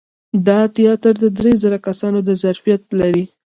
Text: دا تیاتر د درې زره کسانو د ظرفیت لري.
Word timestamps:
دا 0.47 0.59
تیاتر 0.75 1.13
د 1.19 1.25
درې 1.37 1.51
زره 1.63 1.77
کسانو 1.87 2.19
د 2.27 2.29
ظرفیت 2.43 2.81
لري. 2.99 3.23